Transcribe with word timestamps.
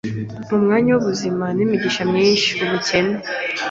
Mu 0.49 0.57
mwanya 0.63 0.89
w’ubuzima 0.91 1.45
n’imigisha 1.57 2.01
myinshi, 2.11 2.49
ubukene 2.63 3.15